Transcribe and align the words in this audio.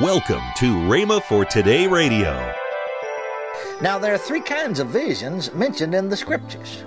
Welcome 0.00 0.40
to 0.56 0.76
Rhema 0.88 1.22
for 1.24 1.44
Today 1.44 1.86
Radio. 1.86 2.54
Now, 3.82 3.98
there 3.98 4.14
are 4.14 4.18
three 4.18 4.40
kinds 4.40 4.80
of 4.80 4.88
visions 4.88 5.52
mentioned 5.52 5.94
in 5.94 6.08
the 6.08 6.16
scriptures. 6.16 6.84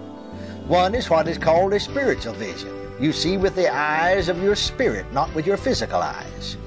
One 0.66 0.96
is 0.96 1.12
what 1.12 1.28
is 1.28 1.38
called 1.38 1.74
a 1.74 1.80
spiritual 1.80 2.34
vision. 2.34 2.76
You 3.00 3.14
see 3.14 3.38
with 3.38 3.56
the 3.56 3.72
eyes 3.72 4.30
of 4.30 4.42
your 4.42 4.56
spirit, 4.56 5.06
not 5.14 5.32
with 5.36 5.46
your 5.46 5.58
physical 5.58 6.02
eyes. 6.02 6.58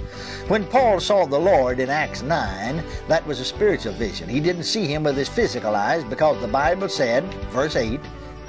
When 0.46 0.64
Paul 0.66 1.00
saw 1.00 1.26
the 1.26 1.36
Lord 1.36 1.80
in 1.80 1.90
Acts 1.90 2.22
9, 2.22 2.80
that 3.08 3.26
was 3.26 3.40
a 3.40 3.44
spiritual 3.44 3.94
vision. 3.94 4.28
He 4.28 4.38
didn't 4.38 4.70
see 4.70 4.86
him 4.86 5.02
with 5.02 5.16
his 5.16 5.28
physical 5.28 5.74
eyes 5.74 6.04
because 6.04 6.40
the 6.40 6.46
Bible 6.46 6.88
said, 6.88 7.24
verse 7.50 7.74
8, 7.74 7.98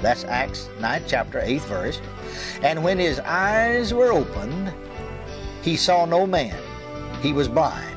that's 0.00 0.22
Acts 0.22 0.68
9, 0.78 1.02
chapter 1.08 1.40
8, 1.42 1.62
verse, 1.62 2.00
and 2.62 2.84
when 2.84 3.00
his 3.00 3.18
eyes 3.18 3.92
were 3.92 4.12
opened, 4.12 4.72
he 5.62 5.76
saw 5.76 6.04
no 6.04 6.28
man. 6.28 6.54
He 7.20 7.32
was 7.32 7.48
blind. 7.48 7.96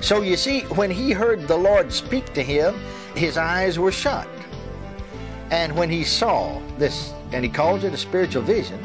So 0.00 0.22
you 0.22 0.36
see, 0.36 0.60
when 0.62 0.90
he 0.90 1.12
heard 1.12 1.48
the 1.48 1.56
Lord 1.56 1.92
speak 1.92 2.32
to 2.34 2.42
him, 2.42 2.78
his 3.14 3.36
eyes 3.36 3.78
were 3.78 3.92
shut. 3.92 4.28
And 5.50 5.74
when 5.76 5.90
he 5.90 6.04
saw 6.04 6.60
this, 6.78 7.12
and 7.32 7.44
he 7.44 7.50
calls 7.50 7.84
it 7.84 7.92
a 7.92 7.96
spiritual 7.96 8.42
vision, 8.42 8.78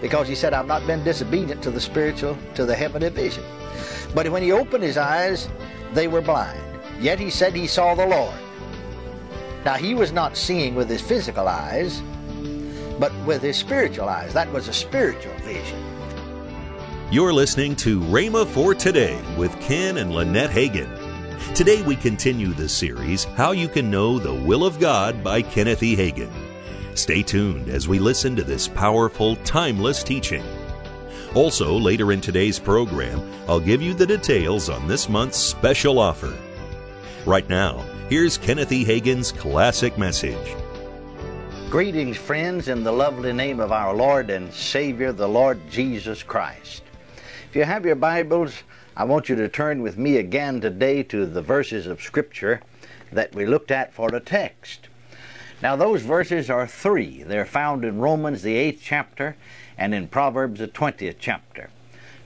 because 0.00 0.26
he 0.28 0.34
said, 0.34 0.54
I've 0.54 0.66
not 0.66 0.86
been 0.86 1.04
disobedient 1.04 1.62
to 1.62 1.70
the 1.70 1.80
spiritual, 1.80 2.36
to 2.54 2.64
the 2.64 2.74
heavenly 2.74 3.10
vision. 3.10 3.44
But 4.14 4.28
when 4.30 4.42
he 4.42 4.52
opened 4.52 4.82
his 4.84 4.96
eyes, 4.96 5.48
they 5.92 6.08
were 6.08 6.20
blind. 6.20 6.60
Yet 7.00 7.18
he 7.18 7.30
said 7.30 7.54
he 7.54 7.66
saw 7.66 7.94
the 7.94 8.06
Lord. 8.06 8.34
Now 9.64 9.74
he 9.74 9.94
was 9.94 10.12
not 10.12 10.36
seeing 10.36 10.74
with 10.74 10.88
his 10.88 11.02
physical 11.02 11.46
eyes, 11.46 12.02
but 12.98 13.12
with 13.24 13.42
his 13.42 13.56
spiritual 13.56 14.08
eyes. 14.08 14.32
That 14.32 14.52
was 14.52 14.68
a 14.68 14.72
spiritual 14.72 15.34
vision. 15.44 15.97
You're 17.10 17.32
listening 17.32 17.74
to 17.76 18.00
Rhema 18.00 18.46
for 18.46 18.74
Today 18.74 19.18
with 19.38 19.58
Ken 19.62 19.96
and 19.96 20.14
Lynette 20.14 20.50
Hagin. 20.50 21.54
Today 21.54 21.80
we 21.80 21.96
continue 21.96 22.48
the 22.48 22.68
series, 22.68 23.24
How 23.24 23.52
You 23.52 23.66
Can 23.66 23.90
Know 23.90 24.18
the 24.18 24.34
Will 24.34 24.62
of 24.62 24.78
God 24.78 25.24
by 25.24 25.40
Kenneth 25.40 25.82
E. 25.82 25.96
Hagin. 25.96 26.30
Stay 26.92 27.22
tuned 27.22 27.70
as 27.70 27.88
we 27.88 27.98
listen 27.98 28.36
to 28.36 28.44
this 28.44 28.68
powerful, 28.68 29.36
timeless 29.36 30.02
teaching. 30.02 30.44
Also, 31.34 31.78
later 31.78 32.12
in 32.12 32.20
today's 32.20 32.58
program, 32.58 33.22
I'll 33.48 33.58
give 33.58 33.80
you 33.80 33.94
the 33.94 34.06
details 34.06 34.68
on 34.68 34.86
this 34.86 35.08
month's 35.08 35.38
special 35.38 35.98
offer. 35.98 36.36
Right 37.24 37.48
now, 37.48 37.78
here's 38.10 38.36
Kenneth 38.36 38.70
E. 38.70 38.84
Hagin's 38.84 39.32
classic 39.32 39.96
message. 39.96 40.54
Greetings, 41.70 42.18
friends, 42.18 42.68
in 42.68 42.84
the 42.84 42.92
lovely 42.92 43.32
name 43.32 43.60
of 43.60 43.72
our 43.72 43.94
Lord 43.94 44.28
and 44.28 44.52
Savior, 44.52 45.10
the 45.10 45.28
Lord 45.28 45.58
Jesus 45.70 46.22
Christ. 46.22 46.82
If 47.48 47.56
you 47.56 47.64
have 47.64 47.86
your 47.86 47.94
Bibles, 47.94 48.62
I 48.94 49.04
want 49.04 49.30
you 49.30 49.36
to 49.36 49.48
turn 49.48 49.80
with 49.80 49.96
me 49.96 50.18
again 50.18 50.60
today 50.60 51.02
to 51.04 51.24
the 51.24 51.40
verses 51.40 51.86
of 51.86 52.02
Scripture 52.02 52.60
that 53.10 53.34
we 53.34 53.46
looked 53.46 53.70
at 53.70 53.94
for 53.94 54.10
the 54.10 54.20
text. 54.20 54.88
Now, 55.62 55.74
those 55.74 56.02
verses 56.02 56.50
are 56.50 56.66
three. 56.66 57.22
They're 57.22 57.46
found 57.46 57.86
in 57.86 58.00
Romans, 58.00 58.42
the 58.42 58.54
eighth 58.54 58.82
chapter, 58.84 59.34
and 59.78 59.94
in 59.94 60.08
Proverbs, 60.08 60.60
the 60.60 60.68
20th 60.68 61.16
chapter. 61.18 61.70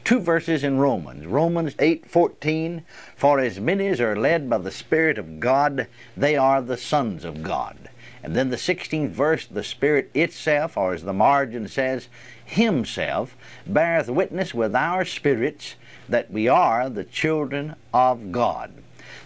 Two 0.02 0.18
verses 0.18 0.64
in 0.64 0.78
Romans. 0.78 1.24
Romans 1.24 1.76
8:14, 1.78 2.82
"For 3.14 3.38
as 3.38 3.60
many 3.60 3.86
as 3.86 4.00
are 4.00 4.16
led 4.16 4.50
by 4.50 4.58
the 4.58 4.72
Spirit 4.72 5.18
of 5.18 5.38
God, 5.38 5.86
they 6.16 6.36
are 6.36 6.60
the 6.60 6.76
sons 6.76 7.24
of 7.24 7.44
God." 7.44 7.90
And 8.24 8.34
then 8.34 8.50
the 8.50 8.58
16th 8.58 9.12
verse, 9.12 9.46
the 9.46 9.62
Spirit 9.62 10.10
itself, 10.14 10.76
or 10.76 10.92
as 10.94 11.04
the 11.04 11.12
margin 11.12 11.68
says, 11.68 12.08
Himself, 12.52 13.34
beareth 13.66 14.10
witness 14.10 14.52
with 14.52 14.74
our 14.74 15.06
spirits 15.06 15.76
that 16.06 16.30
we 16.30 16.48
are 16.48 16.90
the 16.90 17.04
children 17.04 17.76
of 17.94 18.30
God. 18.30 18.72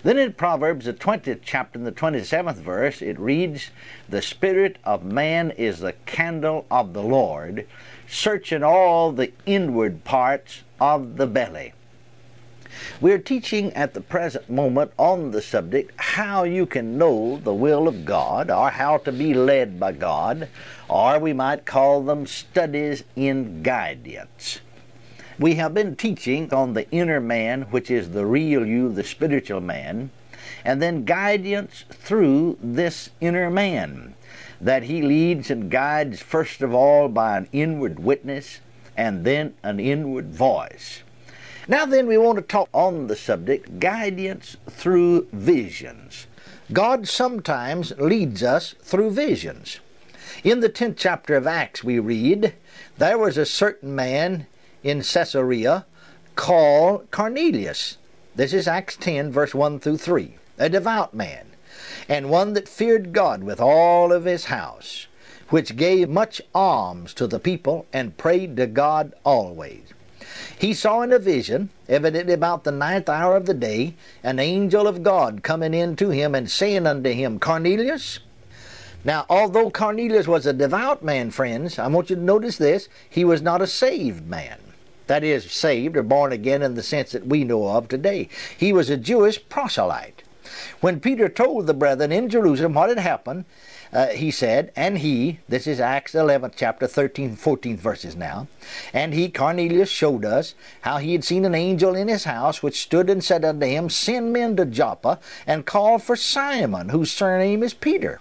Then 0.04 0.16
in 0.16 0.32
Proverbs, 0.32 0.84
the 0.84 0.92
20th 0.92 1.40
chapter, 1.42 1.76
in 1.76 1.84
the 1.84 1.90
27th 1.90 2.54
verse, 2.54 3.02
it 3.02 3.18
reads, 3.18 3.70
The 4.08 4.22
Spirit 4.22 4.78
of 4.84 5.02
man 5.02 5.50
is 5.50 5.80
the 5.80 5.94
candle 6.06 6.66
of 6.70 6.92
the 6.92 7.02
Lord, 7.02 7.66
searching 8.08 8.62
all 8.62 9.10
the 9.10 9.32
inward 9.44 10.04
parts 10.04 10.62
of 10.80 11.16
the 11.16 11.26
belly. 11.26 11.72
We're 13.00 13.18
teaching 13.18 13.72
at 13.74 13.94
the 13.94 14.00
present 14.00 14.50
moment 14.50 14.92
on 14.98 15.30
the 15.30 15.42
subject 15.42 15.92
how 15.96 16.44
you 16.44 16.66
can 16.66 16.98
know 16.98 17.38
the 17.38 17.54
will 17.54 17.88
of 17.88 18.04
God 18.04 18.50
or 18.50 18.70
how 18.70 18.98
to 18.98 19.12
be 19.12 19.34
led 19.34 19.78
by 19.78 19.92
God, 19.92 20.48
or 20.88 21.18
we 21.18 21.32
might 21.32 21.66
call 21.66 22.02
them 22.02 22.26
studies 22.26 23.04
in 23.14 23.62
guidance. 23.62 24.60
We 25.38 25.54
have 25.54 25.74
been 25.74 25.96
teaching 25.96 26.52
on 26.52 26.72
the 26.72 26.90
inner 26.90 27.20
man, 27.20 27.62
which 27.70 27.90
is 27.90 28.10
the 28.10 28.24
real 28.24 28.66
you, 28.66 28.92
the 28.92 29.04
spiritual 29.04 29.60
man, 29.60 30.10
and 30.64 30.80
then 30.80 31.04
guidance 31.04 31.84
through 31.90 32.58
this 32.62 33.10
inner 33.20 33.50
man 33.50 34.14
that 34.60 34.84
he 34.84 35.02
leads 35.02 35.50
and 35.50 35.70
guides 35.70 36.20
first 36.20 36.62
of 36.62 36.74
all 36.74 37.08
by 37.08 37.36
an 37.36 37.48
inward 37.52 37.98
witness 37.98 38.60
and 38.96 39.24
then 39.24 39.54
an 39.62 39.78
inward 39.78 40.32
voice. 40.32 41.02
Now, 41.68 41.84
then, 41.84 42.06
we 42.06 42.16
want 42.16 42.36
to 42.36 42.42
talk 42.42 42.68
on 42.72 43.08
the 43.08 43.16
subject 43.16 43.80
guidance 43.80 44.56
through 44.70 45.26
visions. 45.32 46.28
God 46.72 47.08
sometimes 47.08 47.92
leads 47.98 48.44
us 48.44 48.76
through 48.82 49.10
visions. 49.10 49.80
In 50.44 50.60
the 50.60 50.68
10th 50.68 50.94
chapter 50.96 51.34
of 51.34 51.44
Acts, 51.44 51.82
we 51.82 51.98
read, 51.98 52.54
There 52.98 53.18
was 53.18 53.36
a 53.36 53.44
certain 53.44 53.96
man 53.96 54.46
in 54.84 55.02
Caesarea 55.02 55.86
called 56.36 57.10
Cornelius. 57.10 57.98
This 58.36 58.52
is 58.52 58.68
Acts 58.68 58.96
10, 58.96 59.32
verse 59.32 59.52
1 59.52 59.80
through 59.80 59.98
3. 59.98 60.36
A 60.58 60.68
devout 60.68 61.14
man, 61.14 61.46
and 62.08 62.30
one 62.30 62.52
that 62.52 62.68
feared 62.68 63.12
God 63.12 63.42
with 63.42 63.60
all 63.60 64.12
of 64.12 64.24
his 64.24 64.44
house, 64.44 65.08
which 65.48 65.74
gave 65.74 66.08
much 66.08 66.40
alms 66.54 67.12
to 67.14 67.26
the 67.26 67.40
people, 67.40 67.86
and 67.92 68.16
prayed 68.16 68.56
to 68.56 68.68
God 68.68 69.14
always. 69.24 69.82
He 70.58 70.74
saw 70.74 71.02
in 71.02 71.12
a 71.12 71.18
vision, 71.18 71.70
evidently 71.88 72.32
about 72.32 72.64
the 72.64 72.72
ninth 72.72 73.08
hour 73.08 73.36
of 73.36 73.46
the 73.46 73.54
day, 73.54 73.94
an 74.22 74.38
angel 74.38 74.86
of 74.86 75.02
God 75.02 75.42
coming 75.42 75.74
in 75.74 75.96
to 75.96 76.10
him 76.10 76.34
and 76.34 76.50
saying 76.50 76.86
unto 76.86 77.10
him, 77.10 77.38
Cornelius. 77.38 78.20
Now, 79.04 79.24
although 79.28 79.70
Cornelius 79.70 80.26
was 80.26 80.46
a 80.46 80.52
devout 80.52 81.02
man, 81.02 81.30
friends, 81.30 81.78
I 81.78 81.86
want 81.86 82.10
you 82.10 82.16
to 82.16 82.22
notice 82.22 82.58
this, 82.58 82.88
he 83.08 83.24
was 83.24 83.40
not 83.40 83.62
a 83.62 83.66
saved 83.66 84.26
man. 84.28 84.58
That 85.06 85.22
is, 85.22 85.50
saved 85.50 85.96
or 85.96 86.02
born 86.02 86.32
again 86.32 86.62
in 86.62 86.74
the 86.74 86.82
sense 86.82 87.12
that 87.12 87.26
we 87.26 87.44
know 87.44 87.68
of 87.68 87.86
today. 87.86 88.28
He 88.56 88.72
was 88.72 88.90
a 88.90 88.96
Jewish 88.96 89.48
proselyte. 89.48 90.24
When 90.80 91.00
Peter 91.00 91.28
told 91.28 91.66
the 91.66 91.74
brethren 91.74 92.10
in 92.12 92.28
Jerusalem 92.28 92.74
what 92.74 92.88
had 92.88 92.98
happened, 92.98 93.44
uh, 93.92 94.08
he 94.08 94.30
said, 94.30 94.72
and 94.76 94.98
he, 94.98 95.38
this 95.48 95.66
is 95.66 95.80
Acts 95.80 96.14
11, 96.14 96.52
chapter 96.56 96.86
13, 96.86 97.36
14 97.36 97.76
verses 97.76 98.16
now, 98.16 98.48
and 98.92 99.14
he, 99.14 99.28
Cornelius, 99.28 99.88
showed 99.88 100.24
us 100.24 100.54
how 100.82 100.98
he 100.98 101.12
had 101.12 101.24
seen 101.24 101.44
an 101.44 101.54
angel 101.54 101.94
in 101.94 102.08
his 102.08 102.24
house, 102.24 102.62
which 102.62 102.82
stood 102.82 103.08
and 103.08 103.22
said 103.22 103.44
unto 103.44 103.66
him, 103.66 103.88
Send 103.88 104.32
men 104.32 104.56
to 104.56 104.64
Joppa, 104.64 105.18
and 105.46 105.66
call 105.66 105.98
for 105.98 106.16
Simon, 106.16 106.90
whose 106.90 107.10
surname 107.10 107.62
is 107.62 107.74
Peter 107.74 108.20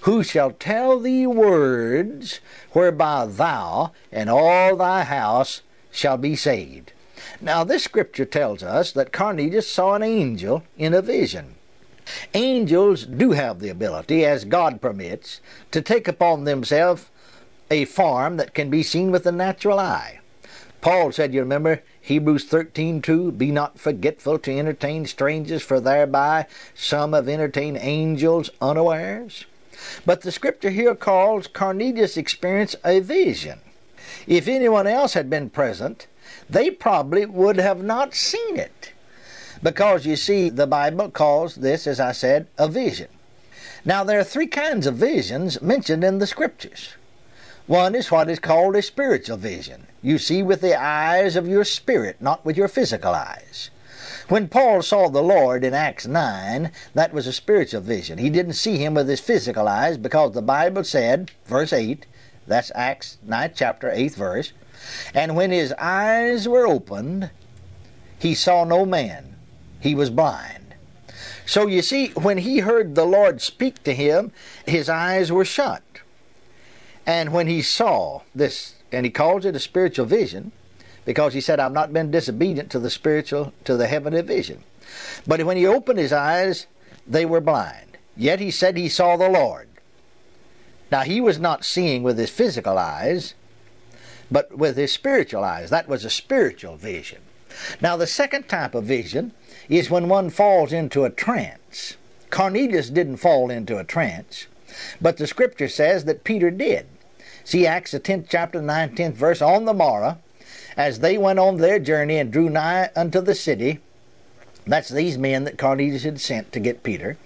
who 0.00 0.22
shall 0.22 0.50
tell 0.50 1.00
thee 1.00 1.26
words 1.26 2.40
whereby 2.72 3.26
thou 3.26 3.92
and 4.12 4.28
all 4.28 4.76
thy 4.76 5.04
house 5.04 5.62
shall 5.90 6.18
be 6.18 6.36
saved. 6.36 6.92
Now, 7.40 7.64
this 7.64 7.84
scripture 7.84 8.24
tells 8.24 8.62
us 8.62 8.92
that 8.92 9.12
Cornelius 9.12 9.70
saw 9.70 9.94
an 9.94 10.02
angel 10.02 10.64
in 10.76 10.94
a 10.94 11.02
vision. 11.02 11.54
Angels 12.34 13.06
do 13.06 13.32
have 13.32 13.60
the 13.60 13.68
ability, 13.68 14.24
as 14.24 14.44
God 14.44 14.80
permits, 14.80 15.40
to 15.70 15.80
take 15.80 16.08
upon 16.08 16.44
themselves 16.44 17.06
a 17.70 17.84
form 17.86 18.36
that 18.36 18.54
can 18.54 18.70
be 18.70 18.82
seen 18.82 19.10
with 19.10 19.24
the 19.24 19.32
natural 19.32 19.78
eye. 19.78 20.20
Paul 20.80 21.12
said, 21.12 21.32
you 21.32 21.40
remember, 21.40 21.82
Hebrews 22.00 22.44
13:2, 22.50 23.38
Be 23.38 23.50
not 23.50 23.78
forgetful 23.78 24.38
to 24.40 24.58
entertain 24.58 25.06
strangers, 25.06 25.62
for 25.62 25.80
thereby 25.80 26.46
some 26.74 27.14
have 27.14 27.28
entertained 27.28 27.78
angels 27.80 28.50
unawares. 28.60 29.46
But 30.04 30.20
the 30.20 30.30
scripture 30.30 30.70
here 30.70 30.94
calls 30.94 31.46
Cornelius' 31.46 32.18
experience 32.18 32.76
a 32.84 33.00
vision. 33.00 33.60
If 34.26 34.46
anyone 34.46 34.86
else 34.86 35.14
had 35.14 35.30
been 35.30 35.48
present, 35.48 36.06
they 36.48 36.70
probably 36.70 37.24
would 37.24 37.56
have 37.56 37.82
not 37.82 38.14
seen 38.14 38.56
it. 38.56 38.92
Because 39.64 40.04
you 40.04 40.16
see, 40.16 40.50
the 40.50 40.66
Bible 40.66 41.10
calls 41.10 41.54
this, 41.54 41.86
as 41.86 41.98
I 41.98 42.12
said, 42.12 42.48
a 42.58 42.68
vision. 42.68 43.08
Now, 43.82 44.04
there 44.04 44.20
are 44.20 44.24
three 44.24 44.46
kinds 44.46 44.86
of 44.86 44.96
visions 44.96 45.62
mentioned 45.62 46.04
in 46.04 46.18
the 46.18 46.26
Scriptures. 46.26 46.96
One 47.66 47.94
is 47.94 48.10
what 48.10 48.28
is 48.28 48.38
called 48.38 48.76
a 48.76 48.82
spiritual 48.82 49.38
vision. 49.38 49.86
You 50.02 50.18
see 50.18 50.42
with 50.42 50.60
the 50.60 50.78
eyes 50.78 51.34
of 51.34 51.48
your 51.48 51.64
spirit, 51.64 52.20
not 52.20 52.44
with 52.44 52.58
your 52.58 52.68
physical 52.68 53.14
eyes. 53.14 53.70
When 54.28 54.48
Paul 54.48 54.82
saw 54.82 55.08
the 55.08 55.22
Lord 55.22 55.64
in 55.64 55.72
Acts 55.72 56.06
9, 56.06 56.70
that 56.92 57.14
was 57.14 57.26
a 57.26 57.32
spiritual 57.32 57.80
vision. 57.80 58.18
He 58.18 58.28
didn't 58.28 58.52
see 58.52 58.76
him 58.76 58.92
with 58.92 59.08
his 59.08 59.20
physical 59.20 59.66
eyes 59.66 59.96
because 59.96 60.32
the 60.32 60.42
Bible 60.42 60.84
said, 60.84 61.30
verse 61.46 61.72
8, 61.72 62.04
that's 62.46 62.70
Acts 62.74 63.16
9, 63.24 63.52
chapter 63.54 63.88
8th 63.88 64.14
verse, 64.14 64.52
and 65.14 65.34
when 65.34 65.52
his 65.52 65.72
eyes 65.78 66.46
were 66.46 66.66
opened, 66.66 67.30
he 68.18 68.34
saw 68.34 68.64
no 68.64 68.84
man. 68.84 69.33
He 69.84 69.94
was 69.94 70.08
blind. 70.08 70.74
So 71.44 71.66
you 71.66 71.82
see, 71.82 72.08
when 72.14 72.38
he 72.38 72.60
heard 72.60 72.94
the 72.94 73.04
Lord 73.04 73.42
speak 73.42 73.82
to 73.84 73.94
him, 73.94 74.32
his 74.64 74.88
eyes 74.88 75.30
were 75.30 75.44
shut. 75.44 75.82
And 77.06 77.34
when 77.34 77.48
he 77.48 77.60
saw 77.60 78.22
this, 78.34 78.76
and 78.90 79.04
he 79.04 79.12
calls 79.12 79.44
it 79.44 79.54
a 79.54 79.60
spiritual 79.60 80.06
vision, 80.06 80.52
because 81.04 81.34
he 81.34 81.42
said, 81.42 81.60
I've 81.60 81.70
not 81.70 81.92
been 81.92 82.10
disobedient 82.10 82.70
to 82.70 82.78
the 82.78 82.88
spiritual, 82.88 83.52
to 83.64 83.76
the 83.76 83.86
heavenly 83.86 84.22
vision. 84.22 84.64
But 85.26 85.44
when 85.44 85.58
he 85.58 85.66
opened 85.66 85.98
his 85.98 86.14
eyes, 86.14 86.66
they 87.06 87.26
were 87.26 87.42
blind. 87.42 87.98
Yet 88.16 88.40
he 88.40 88.50
said 88.50 88.78
he 88.78 88.88
saw 88.88 89.18
the 89.18 89.28
Lord. 89.28 89.68
Now 90.90 91.02
he 91.02 91.20
was 91.20 91.38
not 91.38 91.62
seeing 91.62 92.02
with 92.02 92.16
his 92.16 92.30
physical 92.30 92.78
eyes, 92.78 93.34
but 94.30 94.56
with 94.56 94.78
his 94.78 94.94
spiritual 94.94 95.44
eyes. 95.44 95.68
That 95.68 95.88
was 95.88 96.06
a 96.06 96.10
spiritual 96.10 96.76
vision. 96.76 97.20
Now 97.80 97.96
the 97.96 98.06
second 98.06 98.48
type 98.48 98.74
of 98.74 98.84
vision 98.84 99.32
is 99.68 99.90
when 99.90 100.08
one 100.08 100.30
falls 100.30 100.72
into 100.72 101.04
a 101.04 101.10
trance. 101.10 101.96
Cornelius 102.30 102.90
didn't 102.90 103.18
fall 103.18 103.50
into 103.50 103.78
a 103.78 103.84
trance, 103.84 104.46
but 105.00 105.16
the 105.16 105.26
scripture 105.26 105.68
says 105.68 106.04
that 106.04 106.24
Peter 106.24 106.50
did. 106.50 106.86
See 107.44 107.66
Acts 107.66 107.92
the 107.92 108.00
10th 108.00 108.26
chapter, 108.28 108.60
19th 108.60 109.12
verse. 109.12 109.42
On 109.42 109.66
the 109.66 109.74
morrow, 109.74 110.18
as 110.76 111.00
they 111.00 111.18
went 111.18 111.38
on 111.38 111.58
their 111.58 111.78
journey 111.78 112.18
and 112.18 112.32
drew 112.32 112.48
nigh 112.48 112.90
unto 112.96 113.20
the 113.20 113.34
city, 113.34 113.80
that's 114.66 114.88
these 114.88 115.18
men 115.18 115.44
that 115.44 115.58
Cornelius 115.58 116.04
had 116.04 116.20
sent 116.20 116.50
to 116.52 116.60
get 116.60 116.82
Peter. 116.82 117.18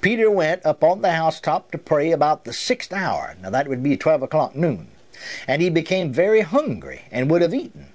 Peter 0.00 0.30
went 0.30 0.64
up 0.64 0.82
on 0.82 1.02
the 1.02 1.12
housetop 1.12 1.70
to 1.70 1.78
pray 1.78 2.10
about 2.10 2.44
the 2.44 2.54
sixth 2.54 2.92
hour. 2.92 3.36
Now 3.42 3.50
that 3.50 3.68
would 3.68 3.82
be 3.82 3.96
12 3.96 4.22
o'clock 4.22 4.56
noon. 4.56 4.88
And 5.46 5.60
he 5.60 5.70
became 5.70 6.12
very 6.12 6.40
hungry 6.40 7.02
and 7.10 7.30
would 7.30 7.42
have 7.42 7.54
eaten. 7.54 7.88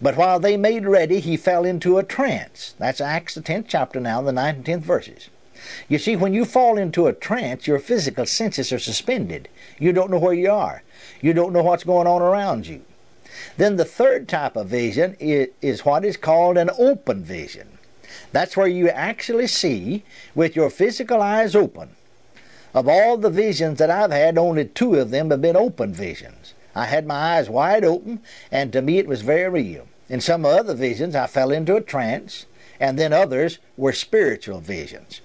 But 0.00 0.16
while 0.16 0.40
they 0.40 0.56
made 0.56 0.86
ready, 0.86 1.20
he 1.20 1.36
fell 1.36 1.64
into 1.64 1.98
a 1.98 2.02
trance. 2.02 2.74
That's 2.78 3.00
Acts 3.00 3.34
the 3.34 3.42
10th 3.42 3.66
chapter 3.68 4.00
now, 4.00 4.22
the 4.22 4.32
9th 4.32 4.56
and 4.56 4.64
10th 4.64 4.82
verses. 4.82 5.30
You 5.88 5.98
see, 5.98 6.16
when 6.16 6.34
you 6.34 6.44
fall 6.44 6.76
into 6.76 7.06
a 7.06 7.12
trance, 7.12 7.66
your 7.66 7.78
physical 7.78 8.26
senses 8.26 8.72
are 8.72 8.78
suspended. 8.78 9.48
You 9.78 9.92
don't 9.92 10.10
know 10.10 10.18
where 10.18 10.34
you 10.34 10.50
are. 10.50 10.82
You 11.20 11.32
don't 11.32 11.52
know 11.52 11.62
what's 11.62 11.84
going 11.84 12.06
on 12.06 12.20
around 12.20 12.66
you. 12.66 12.82
Then 13.56 13.76
the 13.76 13.84
third 13.84 14.28
type 14.28 14.56
of 14.56 14.68
vision 14.68 15.16
is, 15.20 15.48
is 15.60 15.84
what 15.84 16.04
is 16.04 16.16
called 16.16 16.58
an 16.58 16.70
open 16.78 17.22
vision. 17.22 17.78
That's 18.32 18.56
where 18.56 18.66
you 18.66 18.88
actually 18.88 19.46
see 19.46 20.04
with 20.34 20.56
your 20.56 20.70
physical 20.70 21.20
eyes 21.22 21.54
open. 21.54 21.90
Of 22.74 22.88
all 22.88 23.18
the 23.18 23.30
visions 23.30 23.78
that 23.78 23.90
I've 23.90 24.10
had, 24.10 24.38
only 24.38 24.64
two 24.64 24.94
of 24.96 25.10
them 25.10 25.30
have 25.30 25.42
been 25.42 25.56
open 25.56 25.92
visions. 25.92 26.54
I 26.74 26.86
had 26.86 27.06
my 27.06 27.36
eyes 27.36 27.50
wide 27.50 27.84
open, 27.84 28.20
and 28.50 28.72
to 28.72 28.82
me 28.82 28.98
it 28.98 29.06
was 29.06 29.22
very 29.22 29.48
real. 29.48 29.88
In 30.08 30.20
some 30.20 30.44
other 30.44 30.74
visions, 30.74 31.14
I 31.14 31.26
fell 31.26 31.50
into 31.50 31.76
a 31.76 31.80
trance, 31.80 32.46
and 32.80 32.98
then 32.98 33.12
others 33.12 33.58
were 33.76 33.92
spiritual 33.92 34.60
visions. 34.60 35.20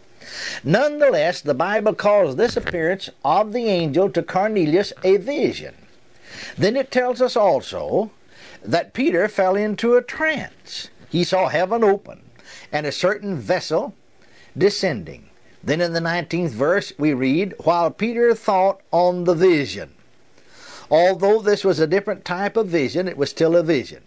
Nonetheless, 0.64 1.42
the 1.42 1.54
Bible 1.54 1.94
calls 1.94 2.36
this 2.36 2.58
appearance 2.58 3.10
of 3.24 3.54
the 3.54 3.68
angel 3.68 4.10
to 4.10 4.24
Cornelius 4.24 4.94
a 5.04 5.18
vision. 5.18 5.76
Then 6.58 6.76
it 6.76 6.92
tells 6.92 7.22
us 7.22 7.36
also 7.36 8.12
that 8.64 8.94
Peter 8.94 9.28
fell 9.28 9.56
into 9.56 9.96
a 9.96 10.02
trance. 10.02 10.90
He 11.10 11.24
saw 11.24 11.48
heaven 11.48 11.84
open 11.84 12.22
and 12.72 12.86
a 12.86 12.92
certain 12.92 13.38
vessel 13.38 13.94
descending. 14.58 15.30
Then 15.64 15.82
in 15.82 15.94
the 15.94 16.00
19th 16.00 16.52
verse 16.52 16.94
we 16.98 17.14
read, 17.14 17.54
While 17.64 17.92
Peter 17.92 18.36
thought 18.36 18.82
on 18.92 19.24
the 19.24 19.36
vision. 19.36 19.94
Although 20.90 21.42
this 21.42 21.64
was 21.64 21.80
a 21.80 21.88
different 21.88 22.26
type 22.26 22.56
of 22.56 22.68
vision, 22.68 23.08
it 23.08 23.18
was 23.18 23.30
still 23.30 23.56
a 23.56 23.64
vision. 23.64 24.04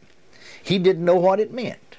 He 0.62 0.78
didn't 0.78 1.04
know 1.04 1.16
what 1.16 1.40
it 1.40 1.52
meant. 1.52 1.96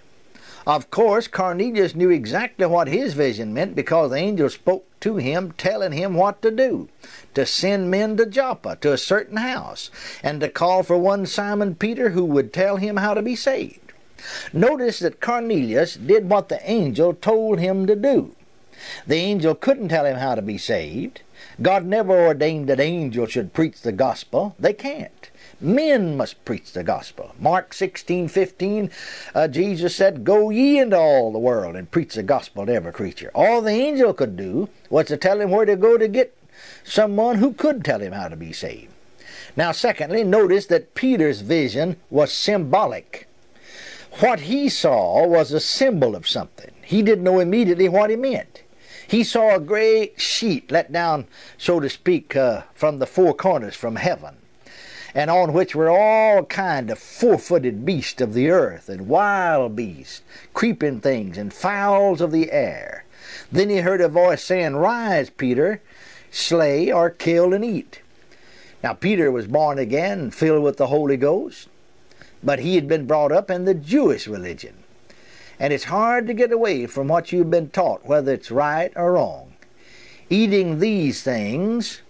Of 0.68 0.92
course, 0.92 1.28
Cornelius 1.28 1.96
knew 1.96 2.12
exactly 2.12 2.68
what 2.68 2.88
his 2.88 3.14
vision 3.14 3.54
meant 3.54 3.76
because 3.76 4.12
the 4.12 4.18
angel 4.18 4.50
spoke 4.50 4.86
to 5.00 5.18
him, 5.18 5.54
telling 5.58 5.92
him 5.92 6.14
what 6.14 6.42
to 6.44 6.52
do 6.52 6.88
to 7.34 7.46
send 7.46 7.90
men 7.90 8.18
to 8.18 8.26
Joppa, 8.26 8.78
to 8.82 8.94
a 8.94 8.98
certain 8.98 9.38
house, 9.38 9.90
and 10.22 10.40
to 10.42 10.50
call 10.50 10.84
for 10.84 10.98
one 10.98 11.26
Simon 11.26 11.74
Peter 11.74 12.10
who 12.10 12.26
would 12.26 12.54
tell 12.54 12.78
him 12.78 12.98
how 12.98 13.16
to 13.16 13.22
be 13.22 13.36
saved. 13.36 13.94
Notice 14.54 15.00
that 15.00 15.20
Cornelius 15.20 15.96
did 15.96 16.30
what 16.30 16.50
the 16.50 16.60
angel 16.70 17.16
told 17.16 17.60
him 17.60 17.88
to 17.88 17.96
do. 17.96 18.36
The 19.08 19.16
angel 19.16 19.56
couldn't 19.56 19.90
tell 19.90 20.06
him 20.06 20.18
how 20.18 20.36
to 20.36 20.42
be 20.42 20.58
saved. 20.58 21.22
God 21.62 21.86
never 21.86 22.28
ordained 22.28 22.68
that 22.70 22.80
angels 22.80 23.32
should 23.32 23.54
preach 23.54 23.82
the 23.82 23.92
gospel. 23.92 24.56
They 24.60 24.74
can't. 24.74 25.30
Men 25.60 26.18
must 26.18 26.44
preach 26.44 26.72
the 26.72 26.84
gospel. 26.84 27.36
Mark 27.40 27.74
16, 27.74 28.28
15, 28.28 28.90
uh, 29.36 29.48
Jesus 29.48 29.96
said, 29.96 30.24
Go 30.24 30.50
ye 30.50 30.80
into 30.80 30.98
all 30.98 31.32
the 31.32 31.40
world 31.40 31.76
and 31.76 31.92
preach 31.92 32.16
the 32.16 32.24
gospel 32.24 32.66
to 32.66 32.74
every 32.74 32.92
creature. 32.92 33.30
All 33.36 33.62
the 33.62 33.72
angel 33.72 34.14
could 34.14 34.36
do 34.36 34.70
was 34.90 35.08
to 35.08 35.18
tell 35.18 35.40
him 35.40 35.52
where 35.52 35.66
to 35.66 35.76
go 35.76 35.98
to 35.98 36.08
get 36.08 36.36
someone 36.84 37.38
who 37.38 37.54
could 37.54 37.86
tell 37.86 38.00
him 38.02 38.14
how 38.14 38.28
to 38.28 38.36
be 38.36 38.54
saved. 38.54 38.92
Now, 39.56 39.72
secondly, 39.72 40.24
notice 40.24 40.66
that 40.68 40.96
Peter's 40.96 41.42
vision 41.42 41.98
was 42.10 42.32
symbolic. 42.32 43.28
What 44.20 44.42
he 44.42 44.68
saw 44.70 45.28
was 45.28 45.52
a 45.52 45.60
symbol 45.60 46.16
of 46.16 46.28
something. 46.28 46.72
He 46.82 47.02
didn't 47.02 47.24
know 47.24 47.40
immediately 47.40 47.88
what 47.88 48.10
he 48.10 48.16
meant. 48.16 48.64
He 49.12 49.24
saw 49.24 49.56
a 49.56 49.60
great 49.60 50.20
sheet 50.20 50.72
let 50.72 50.92
down, 50.92 51.28
so 51.58 51.80
to 51.80 51.90
speak, 51.90 52.36
uh, 52.36 52.64
from 52.74 52.98
the 52.98 53.06
four 53.06 53.34
corners 53.34 53.76
from 53.76 53.98
heaven 53.98 54.38
and 55.14 55.30
on 55.30 55.54
which 55.54 55.76
were 55.76 55.90
all 55.90 56.46
kind 56.46 56.90
of 56.90 56.98
four-footed 56.98 57.86
beasts 57.86 58.22
of 58.22 58.34
the 58.34 58.50
earth, 58.50 58.88
and 58.88 59.08
wild 59.08 59.76
beasts, 59.76 60.22
creeping 60.54 61.02
things, 61.02 61.38
and 61.38 61.54
fowls 61.54 62.22
of 62.22 62.32
the 62.32 62.52
air. 62.52 63.04
Then 63.52 63.70
he 63.70 63.78
heard 63.78 64.02
a 64.02 64.08
voice 64.08 64.44
saying, 64.44 64.76
Rise, 64.76 65.30
Peter, 65.30 65.82
slay 66.32 66.92
or 66.92 67.10
kill 67.10 67.54
and 67.54 67.66
eat. 67.66 68.02
Now 68.84 68.94
Peter 68.94 69.32
was 69.32 69.48
born 69.48 69.78
again, 69.78 70.32
filled 70.32 70.64
with 70.64 70.78
the 70.78 70.88
Holy 70.88 71.18
Ghost, 71.18 71.68
but 72.42 72.60
he 72.60 72.76
had 72.76 72.88
been 72.88 73.06
brought 73.06 73.32
up 73.32 73.52
in 73.52 73.66
the 73.66 73.74
Jewish 73.74 74.28
religion. 74.28 74.81
And 75.62 75.72
it's 75.72 75.84
hard 75.84 76.26
to 76.26 76.34
get 76.34 76.52
away 76.52 76.88
from 76.88 77.08
what 77.08 77.32
you've 77.32 77.52
been 77.52 77.70
taught, 77.70 78.04
whether 78.04 78.34
it's 78.34 78.50
right 78.50 78.92
or 78.96 79.14
wrong. 79.14 79.54
Eating 80.28 80.80
these 80.80 81.22
things 81.22 82.02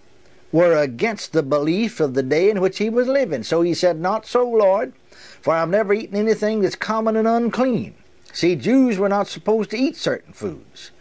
were 0.53 0.77
against 0.77 1.33
the 1.33 1.43
belief 1.43 1.99
of 1.99 2.13
the 2.13 2.23
day 2.23 2.49
in 2.49 2.61
which 2.61 2.77
he 2.77 2.89
was 2.89 3.09
living. 3.09 3.43
So 3.43 3.61
he 3.61 3.73
said, 3.73 3.99
Not 3.99 4.25
so, 4.25 4.49
Lord, 4.49 4.93
for 5.41 5.53
I've 5.53 5.67
never 5.67 5.93
eaten 5.93 6.15
anything 6.15 6.61
that's 6.61 6.77
common 6.77 7.17
and 7.17 7.27
unclean. 7.27 7.95
See, 8.31 8.55
Jews 8.55 8.97
were 8.97 9.09
not 9.09 9.27
supposed 9.27 9.71
to 9.71 9.77
eat 9.77 9.97
certain 9.97 10.31
foods. 10.31 10.91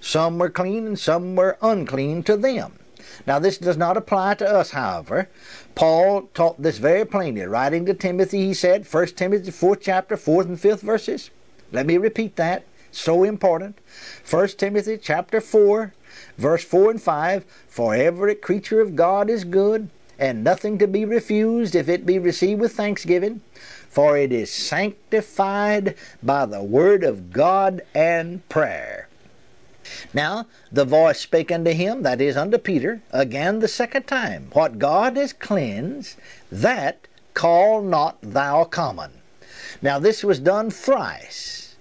Some 0.00 0.36
were 0.36 0.50
clean 0.50 0.88
and 0.88 0.98
some 0.98 1.36
were 1.36 1.58
unclean 1.62 2.24
to 2.24 2.36
them. 2.36 2.72
Now, 3.24 3.38
this 3.38 3.56
does 3.56 3.76
not 3.76 3.96
apply 3.96 4.34
to 4.34 4.48
us, 4.48 4.72
however. 4.72 5.28
Paul 5.76 6.22
taught 6.34 6.60
this 6.60 6.78
very 6.78 7.04
plainly. 7.04 7.42
Writing 7.42 7.86
to 7.86 7.94
Timothy, 7.94 8.48
he 8.48 8.54
said, 8.54 8.84
1 8.84 9.06
Timothy 9.14 9.52
4th 9.52 9.78
chapter, 9.80 10.16
4th 10.16 10.46
and 10.46 10.58
5th 10.58 10.80
verses. 10.80 11.30
Let 11.72 11.86
me 11.86 11.96
repeat 11.96 12.36
that. 12.36 12.64
So 12.92 13.22
important. 13.22 13.78
1 14.28 14.48
Timothy 14.48 14.98
chapter 14.98 15.40
4, 15.40 15.92
Verse 16.36 16.64
4 16.64 16.92
and 16.92 17.02
5 17.02 17.44
For 17.68 17.94
every 17.94 18.34
creature 18.34 18.80
of 18.80 18.96
God 18.96 19.30
is 19.30 19.44
good, 19.44 19.88
and 20.18 20.44
nothing 20.44 20.78
to 20.78 20.86
be 20.86 21.04
refused 21.04 21.74
if 21.74 21.88
it 21.88 22.06
be 22.06 22.18
received 22.18 22.60
with 22.60 22.72
thanksgiving, 22.72 23.40
for 23.88 24.16
it 24.16 24.32
is 24.32 24.50
sanctified 24.50 25.94
by 26.22 26.46
the 26.46 26.62
word 26.62 27.04
of 27.04 27.32
God 27.32 27.82
and 27.94 28.46
prayer. 28.48 29.08
Now 30.14 30.46
the 30.70 30.84
voice 30.84 31.20
spake 31.20 31.50
unto 31.50 31.72
him, 31.72 32.02
that 32.02 32.20
is 32.20 32.36
unto 32.36 32.58
Peter, 32.58 33.02
again 33.10 33.58
the 33.58 33.68
second 33.68 34.04
time, 34.06 34.48
What 34.52 34.78
God 34.78 35.16
has 35.16 35.32
cleansed, 35.32 36.16
that 36.50 37.08
call 37.34 37.82
not 37.82 38.18
thou 38.22 38.64
common. 38.64 39.19
Now 39.82 39.98
this 39.98 40.24
was 40.24 40.38
done 40.38 40.70
thrice. 40.70 41.76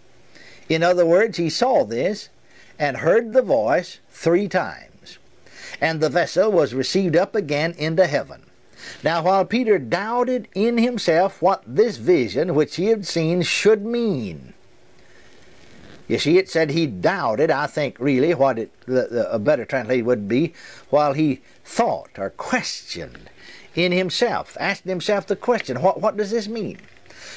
In 0.67 0.83
other 0.83 1.05
words, 1.05 1.37
he 1.37 1.49
saw 1.49 1.83
this 1.83 2.29
and 2.77 2.97
heard 2.97 3.33
the 3.33 3.41
voice 3.41 3.99
three 4.09 4.47
times. 4.47 5.17
And 5.81 5.99
the 5.99 6.09
vessel 6.09 6.51
was 6.51 6.73
received 6.73 7.15
up 7.15 7.35
again 7.35 7.73
into 7.77 8.05
heaven. 8.07 8.43
Now, 9.03 9.23
while 9.23 9.45
Peter 9.45 9.77
doubted 9.77 10.47
in 10.55 10.77
himself 10.77 11.41
what 11.41 11.63
this 11.65 11.97
vision 11.97 12.55
which 12.55 12.77
he 12.77 12.85
had 12.87 13.05
seen 13.05 13.41
should 13.41 13.85
mean, 13.85 14.53
you 16.07 16.17
see, 16.17 16.39
it 16.39 16.49
said 16.49 16.71
he 16.71 16.87
doubted, 16.87 17.51
I 17.51 17.67
think, 17.67 17.97
really, 17.99 18.33
what 18.33 18.57
it, 18.57 18.71
the, 18.81 19.07
the, 19.11 19.31
a 19.31 19.37
better 19.37 19.63
translation 19.63 20.05
would 20.05 20.27
be, 20.27 20.53
while 20.89 21.13
he 21.13 21.41
thought 21.63 22.17
or 22.17 22.31
questioned 22.31 23.29
in 23.75 23.91
himself, 23.91 24.57
asking 24.59 24.89
himself 24.89 25.27
the 25.27 25.35
question, 25.35 25.81
what, 25.83 26.01
what 26.01 26.17
does 26.17 26.31
this 26.31 26.47
mean? 26.47 26.79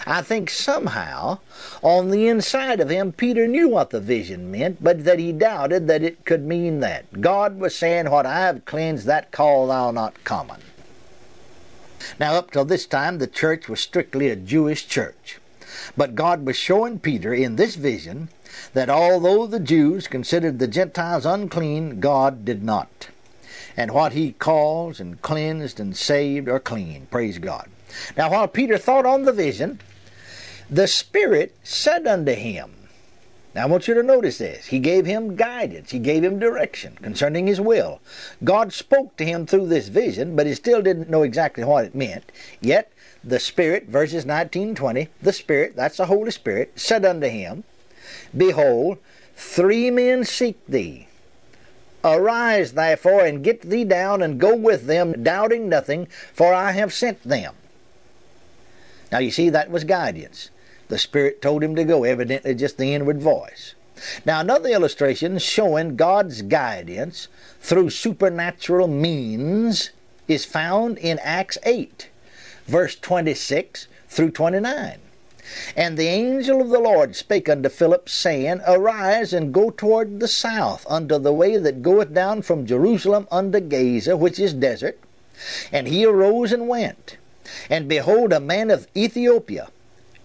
I 0.06 0.22
think 0.22 0.50
somehow 0.50 1.38
on 1.82 2.10
the 2.10 2.28
inside 2.28 2.80
of 2.80 2.88
him, 2.88 3.12
Peter 3.12 3.46
knew 3.46 3.68
what 3.68 3.90
the 3.90 4.00
vision 4.00 4.50
meant, 4.50 4.82
but 4.82 5.04
that 5.04 5.18
he 5.18 5.32
doubted 5.32 5.86
that 5.88 6.02
it 6.02 6.24
could 6.24 6.44
mean 6.44 6.80
that. 6.80 7.20
God 7.20 7.58
was 7.58 7.76
saying, 7.76 8.10
What 8.10 8.26
I 8.26 8.40
have 8.40 8.64
cleansed, 8.64 9.06
that 9.06 9.32
call 9.32 9.66
thou 9.68 9.90
not 9.90 10.24
common. 10.24 10.60
Now, 12.18 12.34
up 12.34 12.50
till 12.50 12.64
this 12.64 12.86
time, 12.86 13.18
the 13.18 13.26
church 13.26 13.68
was 13.68 13.80
strictly 13.80 14.28
a 14.28 14.36
Jewish 14.36 14.86
church. 14.86 15.38
But 15.96 16.14
God 16.14 16.44
was 16.44 16.56
showing 16.56 16.98
Peter 16.98 17.32
in 17.32 17.56
this 17.56 17.76
vision 17.76 18.28
that 18.74 18.90
although 18.90 19.46
the 19.46 19.60
Jews 19.60 20.06
considered 20.06 20.58
the 20.58 20.66
Gentiles 20.66 21.24
unclean, 21.24 22.00
God 22.00 22.44
did 22.44 22.62
not. 22.62 23.08
And 23.76 23.92
what 23.92 24.12
he 24.12 24.32
calls 24.32 25.00
and 25.00 25.22
cleansed 25.22 25.80
and 25.80 25.96
saved 25.96 26.48
are 26.48 26.60
clean. 26.60 27.06
Praise 27.10 27.38
God. 27.38 27.68
Now, 28.16 28.30
while 28.30 28.48
Peter 28.48 28.78
thought 28.78 29.06
on 29.06 29.22
the 29.22 29.32
vision, 29.32 29.80
the 30.70 30.86
Spirit 30.86 31.54
said 31.62 32.06
unto 32.06 32.32
him, 32.32 32.82
now, 33.54 33.64
I 33.64 33.66
want 33.66 33.86
you 33.86 33.92
to 33.94 34.02
notice 34.02 34.38
this. 34.38 34.66
He 34.66 34.78
gave 34.78 35.04
him 35.04 35.36
guidance. 35.36 35.90
He 35.90 35.98
gave 35.98 36.24
him 36.24 36.38
direction 36.38 36.96
concerning 37.02 37.46
his 37.46 37.60
will. 37.60 38.00
God 38.42 38.72
spoke 38.72 39.14
to 39.18 39.26
him 39.26 39.44
through 39.44 39.66
this 39.66 39.88
vision, 39.88 40.34
but 40.34 40.46
he 40.46 40.54
still 40.54 40.80
didn't 40.80 41.10
know 41.10 41.22
exactly 41.22 41.62
what 41.62 41.84
it 41.84 41.94
meant. 41.94 42.32
Yet, 42.62 42.90
the 43.22 43.38
Spirit, 43.38 43.88
verses 43.88 44.24
19 44.24 44.74
20, 44.74 45.08
the 45.20 45.32
Spirit, 45.34 45.76
that's 45.76 45.98
the 45.98 46.06
Holy 46.06 46.30
Spirit, 46.30 46.72
said 46.76 47.04
unto 47.04 47.28
him, 47.28 47.64
Behold, 48.34 48.98
three 49.36 49.90
men 49.90 50.24
seek 50.24 50.64
thee. 50.66 51.08
Arise, 52.02 52.72
therefore, 52.72 53.20
and 53.20 53.44
get 53.44 53.60
thee 53.60 53.84
down, 53.84 54.22
and 54.22 54.40
go 54.40 54.56
with 54.56 54.86
them, 54.86 55.22
doubting 55.22 55.68
nothing, 55.68 56.06
for 56.32 56.54
I 56.54 56.72
have 56.72 56.92
sent 56.92 57.22
them. 57.22 57.54
Now, 59.12 59.18
you 59.18 59.30
see, 59.30 59.50
that 59.50 59.70
was 59.70 59.84
guidance. 59.84 60.50
The 60.88 60.98
Spirit 60.98 61.42
told 61.42 61.62
him 61.62 61.76
to 61.76 61.84
go, 61.84 62.04
evidently 62.04 62.54
just 62.54 62.78
the 62.78 62.94
inward 62.94 63.20
voice. 63.20 63.74
Now, 64.24 64.40
another 64.40 64.70
illustration 64.70 65.38
showing 65.38 65.96
God's 65.96 66.40
guidance 66.40 67.28
through 67.60 67.90
supernatural 67.90 68.88
means 68.88 69.90
is 70.26 70.46
found 70.46 70.96
in 70.96 71.18
Acts 71.22 71.58
8, 71.62 72.08
verse 72.66 72.96
26 72.96 73.86
through 74.08 74.30
29. 74.30 74.98
And 75.76 75.98
the 75.98 76.08
angel 76.08 76.62
of 76.62 76.70
the 76.70 76.78
Lord 76.78 77.14
spake 77.14 77.48
unto 77.48 77.68
Philip, 77.68 78.08
saying, 78.08 78.62
Arise 78.66 79.34
and 79.34 79.52
go 79.52 79.70
toward 79.70 80.20
the 80.20 80.28
south, 80.28 80.86
unto 80.88 81.18
the 81.18 81.34
way 81.34 81.58
that 81.58 81.82
goeth 81.82 82.14
down 82.14 82.42
from 82.42 82.64
Jerusalem 82.64 83.28
unto 83.30 83.60
Gaza, 83.60 84.16
which 84.16 84.38
is 84.38 84.54
desert. 84.54 84.98
And 85.70 85.86
he 85.86 86.06
arose 86.06 86.52
and 86.52 86.66
went. 86.66 87.18
And 87.68 87.88
behold, 87.88 88.32
a 88.32 88.40
man 88.40 88.70
of 88.70 88.86
Ethiopia, 88.96 89.68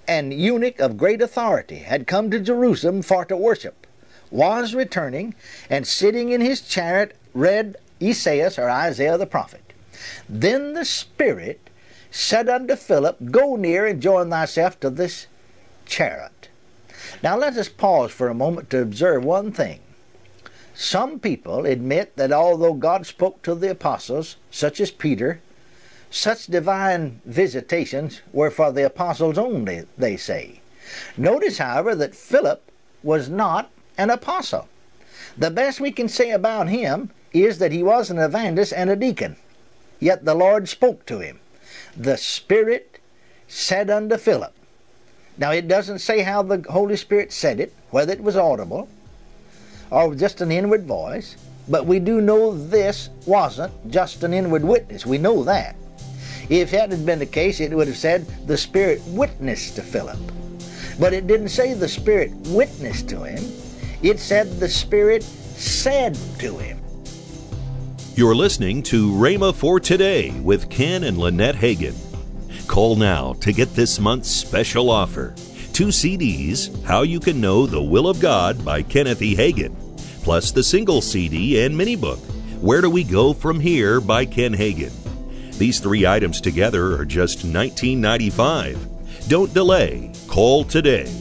an 0.07 0.31
eunuch 0.31 0.79
of 0.79 0.97
great 0.97 1.21
authority, 1.21 1.77
had 1.77 2.07
come 2.07 2.31
to 2.31 2.39
Jerusalem 2.39 3.01
for 3.01 3.25
to 3.25 3.35
worship, 3.35 3.87
was 4.29 4.73
returning, 4.75 5.35
and 5.69 5.87
sitting 5.87 6.29
in 6.29 6.41
his 6.41 6.61
chariot 6.61 7.15
read 7.33 7.77
Esaias 8.01 8.57
or 8.57 8.69
Isaiah 8.69 9.17
the 9.17 9.25
prophet. 9.25 9.73
Then 10.29 10.73
the 10.73 10.85
Spirit 10.85 11.69
said 12.11 12.49
unto 12.49 12.75
Philip, 12.75 13.31
Go 13.31 13.55
near 13.55 13.85
and 13.85 14.01
join 14.01 14.29
thyself 14.29 14.79
to 14.79 14.89
this 14.89 15.27
chariot. 15.85 16.49
Now 17.23 17.37
let 17.37 17.57
us 17.57 17.69
pause 17.69 18.11
for 18.11 18.27
a 18.27 18.33
moment 18.33 18.69
to 18.71 18.81
observe 18.81 19.23
one 19.23 19.51
thing. 19.51 19.79
Some 20.73 21.19
people 21.19 21.65
admit 21.65 22.15
that 22.17 22.31
although 22.31 22.73
God 22.73 23.07
spoke 23.07 23.41
to 23.41 23.55
the 23.55 23.71
apostles, 23.71 24.37
such 24.51 24.79
as 24.79 24.91
Peter, 24.91 25.41
such 26.09 26.47
divine 26.47 27.21
visitations 27.25 28.21
were 28.31 28.51
for 28.51 28.71
the 28.71 28.85
apostles 28.85 29.37
only, 29.37 29.85
they 29.97 30.17
say. 30.17 30.61
Notice, 31.17 31.57
however, 31.57 31.95
that 31.95 32.15
Philip 32.15 32.71
was 33.03 33.29
not 33.29 33.69
an 33.97 34.09
apostle. 34.09 34.67
The 35.37 35.51
best 35.51 35.79
we 35.79 35.91
can 35.91 36.07
say 36.07 36.31
about 36.31 36.69
him 36.69 37.11
is 37.33 37.59
that 37.59 37.71
he 37.71 37.83
was 37.83 38.09
an 38.09 38.19
evangelist 38.19 38.73
and 38.73 38.89
a 38.89 38.95
deacon. 38.95 39.35
Yet 39.99 40.25
the 40.25 40.35
Lord 40.35 40.69
spoke 40.69 41.05
to 41.07 41.19
him. 41.19 41.39
The 41.95 42.17
Spirit 42.17 42.99
said 43.47 43.89
unto 43.89 44.17
Philip. 44.17 44.53
Now, 45.37 45.51
it 45.51 45.67
doesn't 45.67 45.99
say 45.99 46.21
how 46.21 46.41
the 46.41 46.63
Holy 46.69 46.95
Spirit 46.95 47.31
said 47.31 47.59
it, 47.59 47.73
whether 47.91 48.13
it 48.13 48.23
was 48.23 48.35
audible 48.35 48.89
or 49.91 50.15
just 50.15 50.41
an 50.41 50.51
inward 50.51 50.85
voice, 50.85 51.37
but 51.67 51.85
we 51.85 51.99
do 51.99 52.21
know 52.21 52.55
this 52.55 53.09
wasn't 53.25 53.91
just 53.91 54.23
an 54.23 54.33
inward 54.33 54.63
witness. 54.63 55.05
We 55.05 55.17
know 55.17 55.43
that. 55.43 55.75
If 56.49 56.71
that 56.71 56.91
had 56.91 57.05
been 57.05 57.19
the 57.19 57.25
case, 57.25 57.59
it 57.59 57.73
would 57.73 57.87
have 57.87 57.97
said 57.97 58.25
the 58.47 58.57
Spirit 58.57 59.01
witnessed 59.07 59.75
to 59.75 59.81
Philip. 59.81 60.19
But 60.99 61.13
it 61.13 61.27
didn't 61.27 61.49
say 61.49 61.73
the 61.73 61.87
Spirit 61.87 62.31
witnessed 62.47 63.09
to 63.09 63.23
him, 63.23 63.43
it 64.01 64.19
said 64.19 64.59
the 64.59 64.69
Spirit 64.69 65.23
said 65.23 66.17
to 66.39 66.57
him. 66.57 66.79
You're 68.15 68.35
listening 68.35 68.81
to 68.83 69.11
Rhema 69.11 69.53
for 69.53 69.79
Today 69.79 70.31
with 70.39 70.69
Ken 70.69 71.03
and 71.03 71.17
Lynette 71.17 71.55
Hagin. 71.55 71.95
Call 72.67 72.95
now 72.95 73.33
to 73.33 73.51
get 73.51 73.75
this 73.75 73.99
month's 73.99 74.29
special 74.29 74.89
offer. 74.89 75.35
Two 75.73 75.87
CDs, 75.87 76.83
How 76.83 77.03
You 77.03 77.19
Can 77.19 77.39
Know 77.39 77.67
the 77.67 77.81
Will 77.81 78.07
of 78.07 78.19
God 78.19 78.63
by 78.65 78.81
Kenneth 78.81 79.21
E. 79.21 79.35
Hagin, 79.35 79.75
plus 80.23 80.51
the 80.51 80.63
single 80.63 81.01
CD 81.01 81.63
and 81.63 81.77
mini 81.77 81.95
book, 81.95 82.19
Where 82.61 82.81
Do 82.81 82.89
We 82.89 83.03
Go 83.03 83.33
From 83.33 83.59
Here 83.59 84.01
by 84.01 84.25
Ken 84.25 84.53
Hagin. 84.53 85.06
These 85.57 85.79
three 85.79 86.05
items 86.05 86.39
together 86.39 86.99
are 86.99 87.05
just 87.05 87.45
$19.95. 87.45 89.27
Don't 89.27 89.53
delay. 89.53 90.11
Call 90.27 90.63
today. 90.63 91.11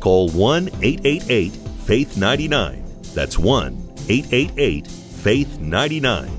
Call 0.00 0.28
1 0.30 0.68
888 0.82 1.52
Faith 1.84 2.16
99. 2.16 2.84
That's 3.14 3.38
1 3.38 3.74
888 4.08 4.88
Faith 4.88 5.60
99. 5.60 6.30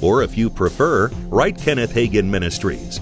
Or 0.00 0.22
if 0.22 0.38
you 0.38 0.48
prefer, 0.48 1.08
write 1.28 1.58
Kenneth 1.58 1.92
Hagin 1.92 2.26
Ministries. 2.26 3.00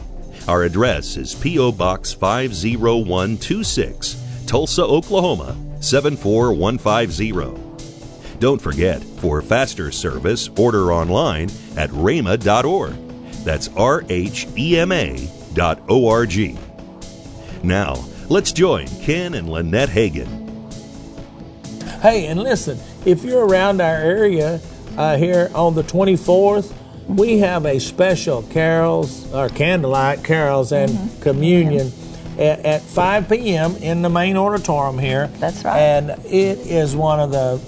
Our 0.49 0.65
address 0.65 1.17
is 1.17 1.35
P.O. 1.35 1.73
Box 1.73 2.13
50126, 2.13 4.45
Tulsa, 4.47 4.85
Oklahoma 4.85 5.57
74150. 5.81 8.39
Don't 8.41 8.61
forget, 8.61 9.03
for 9.03 9.41
faster 9.43 9.91
service, 9.91 10.49
order 10.57 10.93
online 10.93 11.49
at 11.77 11.91
rhema.org. 11.91 13.04
That's 13.45 13.69
R 13.77 14.03
H 14.09 14.47
E 14.57 14.79
M 14.79 14.91
A 14.91 15.31
dot 15.53 15.81
O 15.89 16.09
R 16.09 16.27
G. 16.27 16.57
Now, 17.63 18.05
let's 18.29 18.53
join 18.53 18.87
Ken 19.03 19.35
and 19.35 19.49
Lynette 19.49 19.91
Hagin. 19.91 20.43
Hey, 22.01 22.27
and 22.27 22.41
listen, 22.41 22.79
if 23.07 23.25
you're 23.25 23.47
around 23.47 23.81
our 23.81 23.97
area 23.97 24.61
uh, 24.97 25.17
here 25.17 25.51
on 25.55 25.75
the 25.75 25.83
24th, 25.83 26.75
we 27.07 27.39
have 27.39 27.67
a 27.67 27.79
special 27.79 28.43
carols 28.43 29.33
or 29.33 29.49
candlelight 29.49 30.25
carols 30.25 30.73
and 30.73 30.91
mm-hmm. 30.91 31.23
communion 31.23 31.93
at, 32.39 32.61
at 32.61 32.83
5 32.83 33.29
p.m. 33.29 33.77
in 33.77 34.03
the 34.03 34.11
main 34.11 34.37
auditorium 34.37 34.99
here. 34.99 35.29
That's 35.39 35.65
right. 35.65 35.79
And 35.79 36.11
it 36.27 36.59
is 36.59 36.97
one 36.97 37.21
of 37.21 37.31
the, 37.31 37.61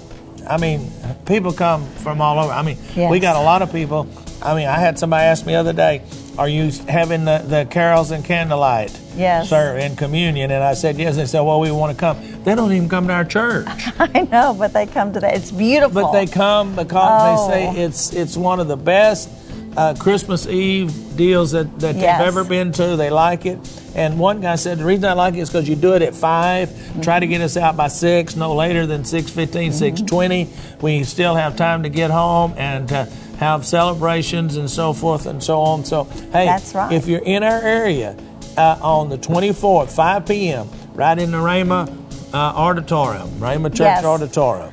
I 0.49 0.59
mean, 0.59 0.91
people 1.27 1.53
come 1.53 1.87
from 1.97 2.21
all 2.21 2.39
over. 2.39 2.53
I 2.53 2.63
mean, 2.63 2.79
yes. 2.95 3.11
we 3.11 3.21
got 3.21 3.37
a 3.37 3.43
lot 3.43 3.63
of 3.63 3.73
people 3.73 4.05
I 4.43 4.55
mean, 4.55 4.69
I 4.69 4.79
had 4.79 4.99
somebody 4.99 5.25
ask 5.25 5.47
me 5.47 5.53
the 5.53 5.59
other 5.59 5.73
day, 5.73 6.03
"Are 6.39 6.49
you 6.49 6.71
having 6.89 7.25
the, 7.25 7.39
the 7.39 7.67
carols 7.71 8.11
and 8.11 8.25
candlelight?" 8.25 8.99
Yes. 9.17 9.49
Sir, 9.49 9.79
in 9.79 9.97
communion, 9.97 10.51
and 10.51 10.63
I 10.63 10.75
said 10.75 10.99
yes. 10.99 11.15
And 11.15 11.23
they 11.23 11.27
said, 11.27 11.41
"Well, 11.41 11.61
we 11.61 11.71
want 11.71 11.97
to 11.97 11.99
come." 11.99 12.19
They 12.45 12.55
don't 12.55 12.73
even 12.73 12.89
come 12.89 13.07
to 13.09 13.13
our 13.13 13.25
church. 13.25 13.67
I 13.99 14.29
know, 14.31 14.55
but 14.59 14.73
they 14.73 14.87
come 14.87 15.13
to 15.15 15.21
that. 15.21 15.35
It's 15.35 15.51
beautiful. 15.51 16.03
But 16.03 16.13
they 16.13 16.27
come 16.27 16.77
because 16.77 17.41
oh. 17.41 17.51
they 17.51 17.73
say 17.73 17.83
it's 17.83 18.13
it's 18.13 18.37
one 18.37 18.61
of 18.61 18.69
the 18.69 18.77
best 18.77 19.29
uh, 19.77 19.95
Christmas 19.99 20.47
Eve 20.47 21.17
deals 21.17 21.53
that, 21.53 21.79
that 21.81 21.97
yes. 21.97 22.19
they've 22.19 22.29
ever 22.29 22.45
been 22.45 22.73
to. 22.73 22.97
They 22.97 23.11
like 23.11 23.47
it. 23.47 23.59
And 23.95 24.19
one 24.19 24.41
guy 24.41 24.57
said, 24.57 24.79
the 24.79 24.85
reason 24.85 25.05
I 25.05 25.13
like 25.13 25.35
it 25.35 25.41
is 25.41 25.49
because 25.51 25.69
you 25.69 25.77
do 25.77 25.95
it 25.95 26.03
at 26.03 26.15
5, 26.15 26.69
mm-hmm. 26.69 27.01
try 27.01 27.19
to 27.19 27.27
get 27.27 27.41
us 27.41 27.57
out 27.57 27.77
by 27.77 27.89
6, 27.89 28.37
no 28.37 28.55
later 28.55 28.87
than 28.87 29.03
6.15, 29.03 29.47
mm-hmm. 29.47 30.05
6.20. 30.05 30.83
We 30.83 31.05
still 31.05 31.35
have 31.35 31.57
time 31.57 31.83
to 31.85 31.89
get 31.89 32.11
home 32.11 32.55
and 32.57 32.91
uh, 32.93 33.07
have 33.39 33.67
celebrations 33.67 34.57
and 34.57 34.71
so 34.71 34.93
forth 34.93 35.27
and 35.27 35.43
so 35.43 35.61
on. 35.61 35.85
So, 35.85 36.05
hey, 36.05 36.47
That's 36.47 36.75
right. 36.75 36.93
if 36.93 37.07
you're 37.07 37.25
in 37.25 37.43
our 37.43 37.61
area 37.61 38.17
uh, 38.57 38.79
on 38.81 39.09
the 39.09 39.19
24th, 39.19 39.95
5 39.95 40.27
p.m., 40.27 40.69
right 40.95 41.19
in 41.19 41.31
the 41.31 41.39
Rhema 41.39 41.89
uh, 42.33 42.37
Auditorium, 42.37 43.29
Rhema 43.39 43.69
Church 43.69 43.81
yes. 43.81 44.05
Auditorium. 44.05 44.73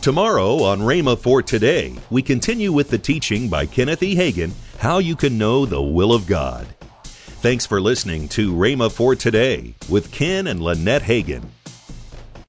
Tomorrow 0.00 0.64
on 0.64 0.80
Rhema 0.80 1.16
for 1.16 1.42
Today, 1.42 1.94
we 2.10 2.22
continue 2.22 2.72
with 2.72 2.90
the 2.90 2.98
teaching 2.98 3.48
by 3.48 3.66
Kenneth 3.66 4.02
E. 4.02 4.16
Hagin, 4.16 4.50
How 4.78 4.98
You 4.98 5.14
Can 5.14 5.38
Know 5.38 5.64
the 5.64 5.80
Will 5.80 6.12
of 6.12 6.26
God. 6.26 6.66
Thanks 7.04 7.66
for 7.66 7.80
listening 7.80 8.28
to 8.30 8.52
Rhema 8.52 8.90
for 8.90 9.14
Today 9.14 9.74
with 9.88 10.10
Ken 10.10 10.48
and 10.48 10.60
Lynette 10.60 11.02
Hagin. 11.02 11.44